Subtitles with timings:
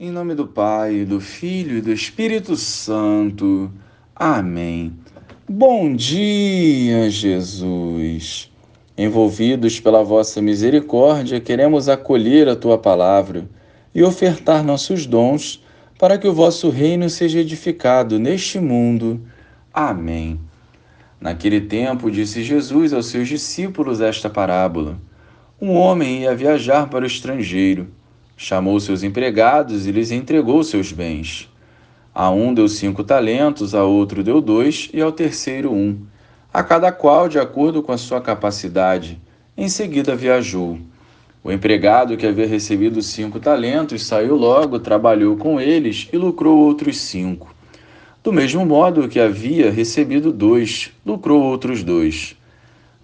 [0.00, 3.70] Em nome do Pai, do Filho e do Espírito Santo.
[4.16, 4.94] Amém.
[5.46, 8.50] Bom dia, Jesus.
[8.96, 13.48] Envolvidos pela vossa misericórdia, queremos acolher a tua palavra
[13.94, 15.62] e ofertar nossos dons
[15.98, 19.20] para que o vosso reino seja edificado neste mundo.
[19.72, 20.40] Amém.
[21.20, 24.98] Naquele tempo, disse Jesus aos seus discípulos esta parábola:
[25.60, 27.88] Um homem ia viajar para o estrangeiro
[28.44, 31.48] Chamou seus empregados e lhes entregou seus bens.
[32.12, 35.96] A um deu cinco talentos, a outro deu dois e ao terceiro um,
[36.52, 39.16] a cada qual de acordo com a sua capacidade.
[39.56, 40.76] Em seguida viajou.
[41.44, 46.98] O empregado que havia recebido cinco talentos saiu logo, trabalhou com eles e lucrou outros
[46.98, 47.54] cinco.
[48.24, 52.36] Do mesmo modo que havia recebido dois, lucrou outros dois.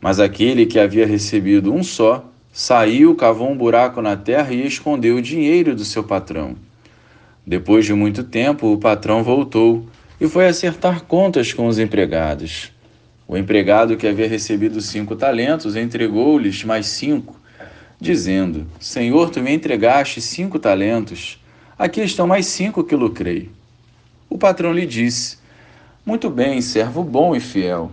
[0.00, 2.28] Mas aquele que havia recebido um só,
[2.60, 6.56] Saiu, cavou um buraco na terra e escondeu o dinheiro do seu patrão.
[7.46, 9.86] Depois de muito tempo, o patrão voltou
[10.20, 12.72] e foi acertar contas com os empregados.
[13.28, 17.40] O empregado que havia recebido cinco talentos entregou-lhes mais cinco,
[18.00, 21.40] dizendo: Senhor, tu me entregaste cinco talentos,
[21.78, 23.52] aqui estão mais cinco que lucrei.
[24.28, 25.38] O patrão lhe disse:
[26.04, 27.92] Muito bem, servo bom e fiel.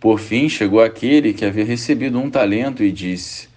[0.00, 3.48] Por fim chegou aquele que havia recebido um talento e disse: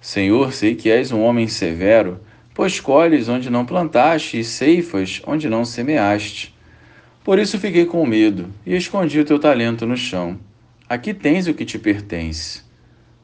[0.00, 2.18] Senhor, sei que és um homem severo,
[2.54, 6.54] pois colhes onde não plantaste e ceifas onde não semeaste.
[7.22, 10.38] Por isso fiquei com medo e escondi o teu talento no chão.
[10.88, 12.62] Aqui tens o que te pertence.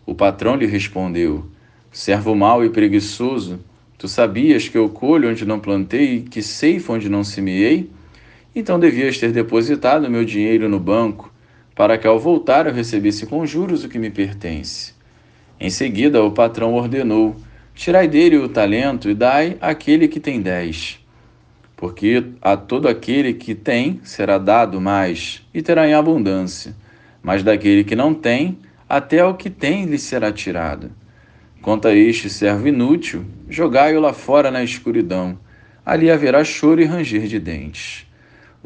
[0.04, 1.46] O patrão lhe respondeu:
[1.90, 3.58] Servo mau e preguiçoso,
[3.96, 7.90] tu sabias que eu colho onde não plantei e que ceifo onde não semeei?
[8.54, 11.32] Então devias ter depositado meu dinheiro no banco
[11.76, 14.94] para que ao voltar eu recebesse com juros o que me pertence.
[15.60, 17.36] Em seguida, o patrão ordenou:
[17.74, 20.98] Tirai dele o talento e dai àquele que tem dez.
[21.76, 26.74] Porque a todo aquele que tem será dado mais, e terá em abundância.
[27.22, 28.58] Mas daquele que não tem,
[28.88, 30.90] até o que tem lhe será tirado.
[31.60, 35.38] Quanto a este servo inútil, jogai-o lá fora na escuridão.
[35.84, 38.05] Ali haverá choro e ranger de dentes.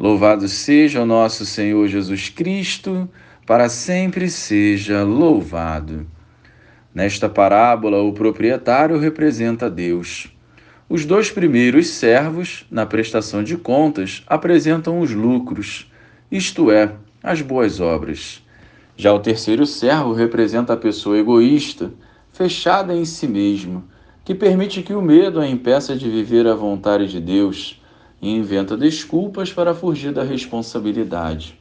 [0.00, 3.06] Louvado seja o nosso Senhor Jesus Cristo,
[3.46, 6.06] para sempre seja louvado.
[6.94, 10.34] Nesta parábola, o proprietário representa Deus.
[10.88, 15.92] Os dois primeiros servos, na prestação de contas, apresentam os lucros,
[16.32, 18.42] isto é, as boas obras.
[18.96, 21.92] Já o terceiro servo representa a pessoa egoísta,
[22.32, 23.84] fechada em si mesmo,
[24.24, 27.79] que permite que o medo a impeça de viver a vontade de Deus
[28.20, 31.58] e inventa desculpas para fugir da responsabilidade.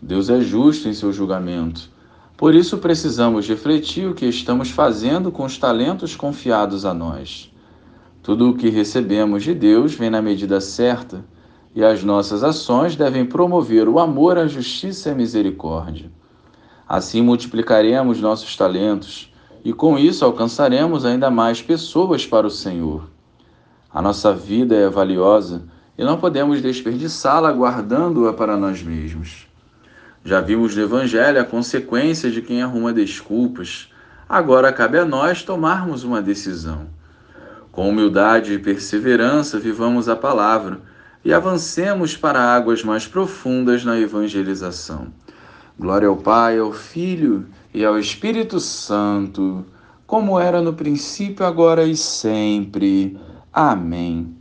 [0.00, 1.90] Deus é justo em seu julgamento.
[2.36, 7.52] Por isso precisamos refletir o que estamos fazendo com os talentos confiados a nós.
[8.22, 11.24] Tudo o que recebemos de Deus vem na medida certa,
[11.74, 16.10] e as nossas ações devem promover o amor, a justiça e a misericórdia.
[16.88, 19.32] Assim multiplicaremos nossos talentos
[19.64, 23.08] e com isso alcançaremos ainda mais pessoas para o Senhor.
[23.92, 25.62] A nossa vida é valiosa
[26.00, 29.46] e não podemos desperdiçá-la guardando-a para nós mesmos.
[30.24, 33.92] Já vimos no Evangelho a consequência de quem arruma desculpas.
[34.26, 36.86] Agora cabe a nós tomarmos uma decisão.
[37.70, 40.80] Com humildade e perseverança, vivamos a palavra
[41.22, 45.08] e avancemos para águas mais profundas na evangelização.
[45.78, 47.44] Glória ao Pai, ao Filho
[47.74, 49.66] e ao Espírito Santo,
[50.06, 53.20] como era no princípio, agora e sempre.
[53.52, 54.39] Amém.